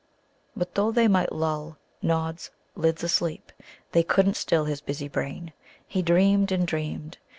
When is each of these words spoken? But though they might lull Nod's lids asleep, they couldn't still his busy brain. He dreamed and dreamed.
But 0.55 0.73
though 0.73 0.91
they 0.91 1.07
might 1.07 1.31
lull 1.31 1.77
Nod's 2.01 2.49
lids 2.75 3.03
asleep, 3.03 3.51
they 3.91 4.01
couldn't 4.01 4.33
still 4.33 4.65
his 4.65 4.81
busy 4.81 5.07
brain. 5.07 5.53
He 5.85 6.01
dreamed 6.01 6.51
and 6.51 6.65
dreamed. 6.65 7.19